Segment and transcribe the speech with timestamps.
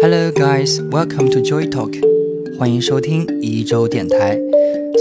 [0.00, 1.92] Hello guys, welcome to Joy Talk，
[2.56, 4.38] 欢迎收听一周电台，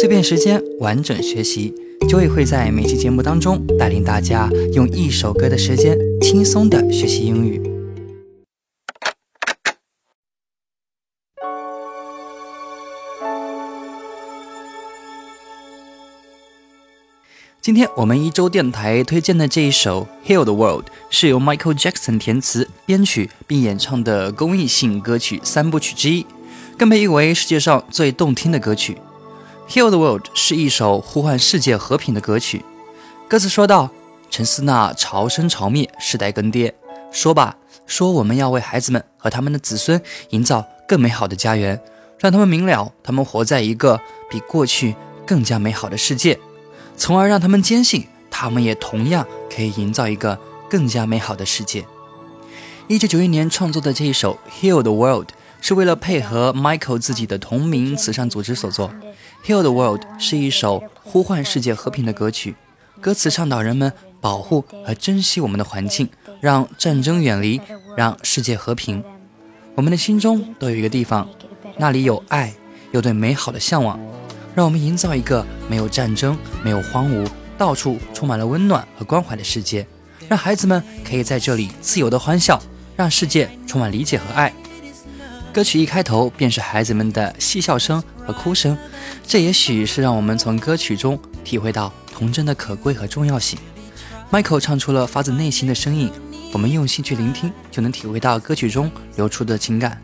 [0.00, 1.74] 碎片时间完整学习。
[2.08, 7.60] Joy 会在每期节目当中带领大家用一首歌的时间轻松的学习英语。
[17.66, 26.24] 今天我们一周电台推荐的这一首《Heal the World》是由 Michael Jackson 填词、编曲并演唱的公益性歌曲三部曲之一，
[26.78, 28.96] 更被誉为世界上最动听的歌曲。
[29.74, 32.64] 《Heal the World》是一首呼唤世界和平的歌曲。
[33.26, 33.90] 歌词说道
[34.30, 36.72] ：“沉思那潮生潮灭，世代更迭。
[37.10, 41.80] 说吧，说我们要为孩子们和他们的子孙营造更美好的家园，
[42.20, 44.94] 让他们明了他们活在一个比过去
[45.26, 46.38] 更加美好的世界。”
[46.96, 51.84] 从而让他们坚信，他们也同样可以营造一个更加美好的世界。
[52.88, 55.26] 一九九一年创作的这一首《Heal the World》
[55.60, 58.90] 是为了配合 Michael 自己的同名慈善组织所作。
[59.46, 62.54] 《Heal the World》是一首呼唤世界和平的歌曲，
[63.00, 66.08] 歌词倡导人们保护和珍惜我们的环境，
[66.40, 67.60] 让战争远离，
[67.96, 69.02] 让世界和平。
[69.74, 71.28] 我们的心中都有一个地方，
[71.76, 72.54] 那里有爱，
[72.92, 74.00] 有对美好的向往。
[74.56, 76.34] 让我们营造一个没有战争、
[76.64, 77.28] 没有荒芜、
[77.58, 79.86] 到处充满了温暖和关怀的世界，
[80.30, 82.58] 让孩子们可以在这里自由的欢笑，
[82.96, 84.50] 让世界充满理解和爱。
[85.52, 88.74] 歌曲一开头便是孩子们的嬉笑声和哭声，
[89.26, 93.58] 这也许是让我们从歌曲中体会到童真的可贵和重要性。
[94.32, 96.10] Michael 唱出了发自内心的声音，
[96.54, 100.00] 我们用心去聆听，就能体会到歌曲中流出的情感。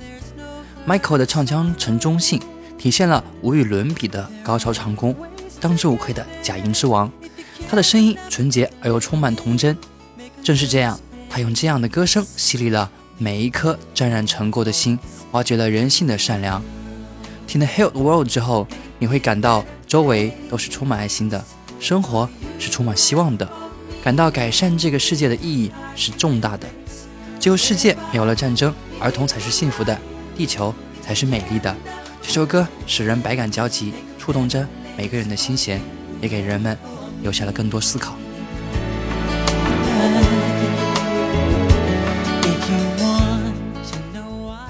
[0.86, 2.38] Michael 的唱腔呈中性。
[2.82, 5.14] 体现了无与伦比的高超唱功，
[5.60, 7.08] 当之无愧的假音之王。
[7.70, 9.78] 他的声音纯洁而又充满童真，
[10.42, 10.98] 正是这样，
[11.30, 14.98] 他用这样的歌声洗礼了每一颗沾染尘垢的心，
[15.30, 16.60] 挖掘了人性的善良。
[17.46, 18.66] 听了《Heal the World》之后，
[18.98, 21.44] 你会感到周围都是充满爱心的，
[21.78, 22.28] 生活
[22.58, 23.48] 是充满希望的，
[24.02, 26.66] 感到改善这个世界的意义是重大的。
[27.38, 29.96] 只有世界没有了战争，儿童才是幸福的，
[30.36, 31.72] 地球才是美丽的。
[32.22, 34.66] 这首歌使人百感交集，触动着
[34.96, 35.80] 每个人的心弦，
[36.22, 36.78] 也给人们
[37.20, 38.16] 留下了更多思考。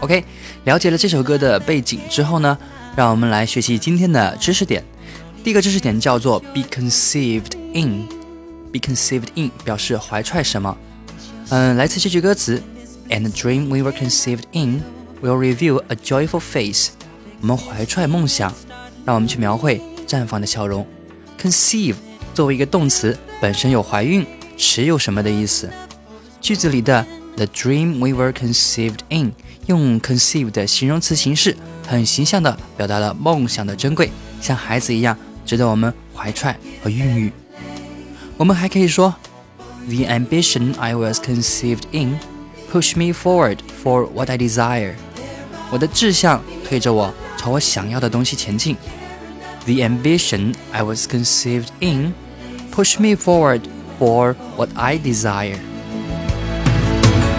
[0.00, 0.24] OK，
[0.64, 2.58] 了解了这首歌的背景之后呢，
[2.96, 4.82] 让我们来学习今天的知识点。
[5.44, 8.08] 第一个知识点叫做 “be conceived in”。
[8.72, 10.76] be conceived in 表示怀揣什么？
[11.50, 12.60] 嗯，来自这句歌词
[13.10, 14.82] ：“And the dream we were conceived in
[15.22, 16.88] will reveal a joyful face。”
[17.42, 18.54] 我们怀揣梦想，
[19.04, 20.86] 让我们去描绘绽放的笑容。
[21.36, 21.96] conceive
[22.32, 24.24] 作为一个动词，本身有怀孕、
[24.56, 25.68] 持有什么的意思。
[26.40, 27.04] 句子里的
[27.34, 29.32] the dream we were conceived in
[29.66, 37.32] 用 conceive 的形容词形式，很形象地表达了梦想的珍贵，像孩子一样，值得我们怀揣和孕育。
[38.36, 39.12] 我们还可以说
[39.88, 42.20] ，the ambition I was conceived in
[42.72, 44.94] push me forward for what I desire。
[45.72, 47.12] 我的志向推着我。
[47.41, 48.75] 朝我想要的东西前进。
[49.65, 52.13] The ambition I was conceived in
[52.73, 53.61] pushed me forward
[53.99, 55.57] for what I desire.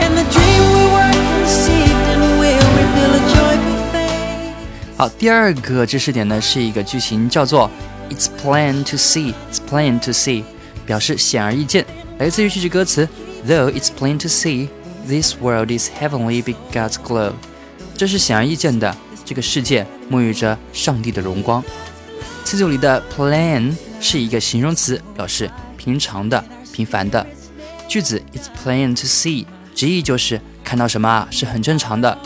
[0.00, 4.52] And dream we were conceived in will reveal a joyful face.
[4.96, 7.70] 好，第二个知识点呢是一个句型，叫做
[8.10, 10.42] "It's plain to see." It's plain to see，
[10.84, 11.86] 表示显而易见，
[12.18, 13.08] 来自于这句歌词：
[13.46, 14.68] Though it's plain to see,
[15.06, 17.32] this world is heavenly be God's glow。
[17.96, 18.94] 这是显而易见的。
[19.25, 21.63] 这个世界沐浴着上帝的荣光。
[22.43, 27.25] 词组里的 plain 是一个形容词，表示平常的、平凡的。
[27.87, 32.17] 句子 It's plain to see，直译就是看到什么啊是很正常的。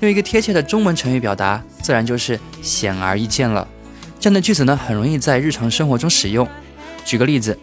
[0.00, 3.66] 用一个贴切的中文成语表达，自然就是显而易见了。
[4.20, 6.46] 这样的句子呢，很容易在日常生活中使用。
[7.04, 7.58] 举个例子，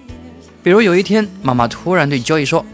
[0.62, 2.66] 比如有一天，妈妈突然对 Joy 说：“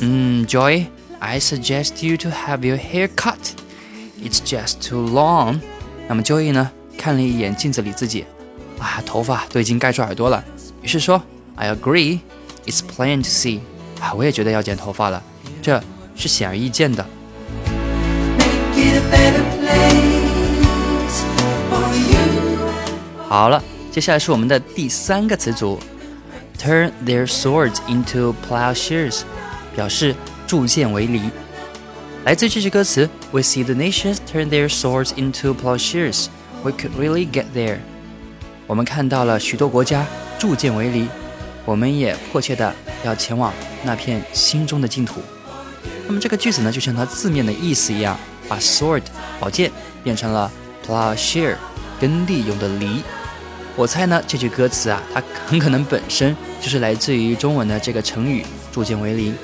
[0.00, 3.36] 嗯，Joy，I suggest you to have your hair cut。”
[4.24, 5.60] It's just too long。
[6.08, 6.70] 那么 Joey 呢？
[6.96, 8.24] 看了一眼镜子里自己，
[8.78, 10.42] 啊，头发都已经盖住耳朵了。
[10.80, 11.22] 于是说
[11.56, 12.20] ：“I agree.
[12.64, 13.60] It's plain to see。”
[14.00, 15.22] 啊，我也觉得要剪头发了，
[15.60, 15.82] 这
[16.16, 17.04] 是显而易见的。
[23.28, 25.78] 好了，接下来是我们的第三个词组
[26.58, 29.22] ，turn their swords into plowshares，
[29.74, 30.14] 表示
[30.46, 31.28] 铸剑为犁。
[32.24, 36.28] 来自这句歌词，We see the nations turn their swords into plowshares.
[36.62, 37.80] We could really get there.
[38.66, 40.06] 我们看到了许多国家
[40.38, 41.06] 铸剑为犁，
[41.66, 42.74] 我们也迫切的
[43.04, 45.20] 要前往那片心中的净土。
[46.06, 48.18] 那么这个句子呢，就像它字面的意思一样，
[48.48, 49.02] 把 sword
[49.38, 49.70] 宝剑
[50.02, 50.50] 变成了
[50.86, 51.56] plowshare
[52.00, 53.02] 耕地用的犁。
[53.76, 58.42] 我猜呢，这句歌词啊，它很可能本身就是来自于中文的这个成语
[58.72, 59.34] “铸剑为犁”。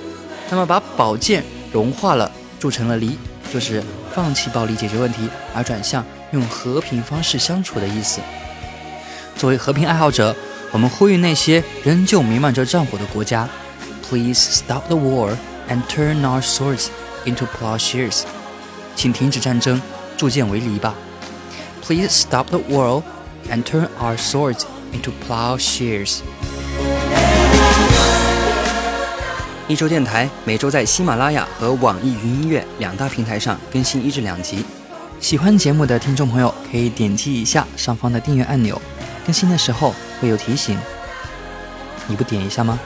[0.49, 2.31] 那么把宝剑融化了，
[2.61, 3.19] 铸成了犁，
[3.53, 3.83] 就是
[4.15, 8.21] 放弃暴力解决问题，而转向用和平方式相处的意思。
[9.37, 10.37] 作为和平爱好者，
[10.71, 13.49] 我们呼吁那些仍旧弥漫着战火的国家
[14.09, 15.35] ：Please stop the war
[15.69, 16.87] and turn our swords
[17.25, 18.23] into plowshares。
[18.95, 19.81] 请停止战争，
[20.17, 20.95] 铸剑为犁吧。
[21.83, 23.03] Please stop the war。
[23.51, 26.21] and turn our swords into plowshares。
[29.71, 34.65] 一周电台每周在喜马拉雅和网易云音乐两大平台上更新一至两集。
[35.21, 38.83] 喜欢节目的听众朋友可以点击一下上方的订阅按钮，
[39.25, 40.77] 更新的时候会有提醒。
[42.09, 42.81] 你不点一下吗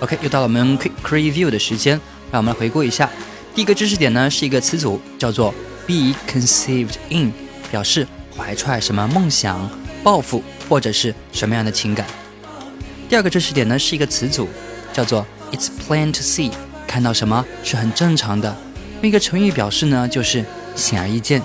[0.00, 2.00] ？OK，又到了我们 Quick Review 的时间，
[2.32, 3.08] 让我们来回顾一下。
[3.54, 5.54] 第一个知识点呢是一个词组，叫做
[5.86, 7.32] be conceived in，
[7.70, 8.04] 表示
[8.36, 9.70] 怀揣什么梦想、
[10.02, 12.06] 报复或者是什么样的情感。
[13.08, 14.48] 第二个知识点呢是一个词组，
[14.92, 16.50] 叫做 it's plain to see，
[16.86, 18.56] 看到什么是很正常的。
[19.02, 20.44] 用一个成语表示呢就是
[20.74, 21.42] 显而易见。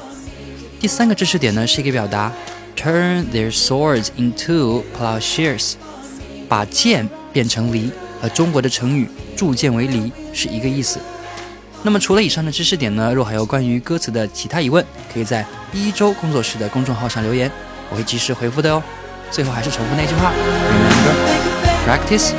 [0.79, 2.31] 第三个知识点呢是一个表达
[2.75, 5.73] turn their swords into plowshares，
[6.47, 10.99] 把剑变成犁，和中国的成语铸剑为犁是一个意思。
[11.83, 14.83] 那么除了以上的知识点呢，若还有关于歌词的其他疑问，
[15.13, 17.51] 可以在一周工作室的公众号上留言，
[17.89, 18.83] 我会及时回复的哦。
[19.29, 20.31] 最后还是重复那句话
[21.85, 22.31] ：Remember，practice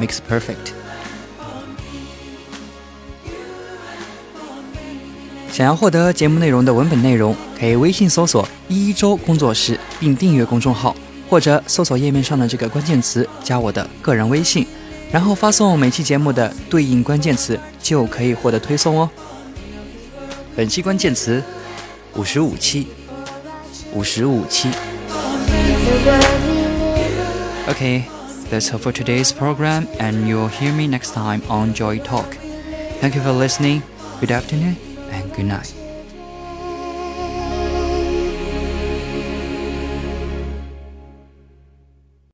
[0.00, 0.72] makes perfect。
[5.52, 10.96] 想要获得节目内容的文本内容，可以微信搜索“一周工作室”并订阅公众号，
[11.28, 14.66] 或者搜索页面上的这个关键词加我的个人微信。
[15.10, 19.10] 然后发送每期节目的对应关键词，就可以获得推送哦。
[20.56, 21.42] 本期关键词：
[22.14, 22.88] 五十五期，
[23.92, 24.70] 五十五期。
[27.68, 28.06] Okay,
[28.50, 32.34] that's all for today's program, and you'll hear me next time on Joy Talk.
[33.00, 33.82] Thank you for listening.
[34.20, 34.76] Good afternoon
[35.10, 35.81] and good night.